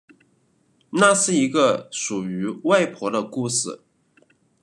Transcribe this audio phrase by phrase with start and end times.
[0.93, 3.81] 那是一个属于外婆的故事